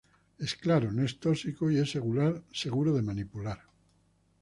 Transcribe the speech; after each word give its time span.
Es 0.45 0.55
claro, 0.55 0.91
no 0.91 1.03
es 1.03 1.19
tóxico 1.19 1.69
y 1.69 1.77
es 1.77 1.91
seguro 1.91 2.93
de 2.95 3.01
manipular. 3.03 3.61